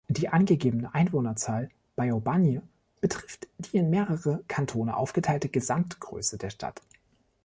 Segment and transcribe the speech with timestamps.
[0.07, 2.63] Die angegebene Einwohnerzahl bei Aubagne
[3.01, 6.81] betrifft die in mehrere Kantone aufgeteilte Gesamtgröße der Stadt.